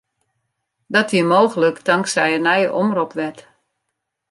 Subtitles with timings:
[0.93, 3.39] Dat wie mooglik tanksij in nije omropwet.